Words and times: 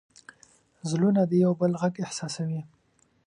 زړونه 0.89 1.21
د 1.27 1.33
یو 1.43 1.51
بل 1.59 1.71
غږ 1.81 1.95
احساسوي. 2.05 2.61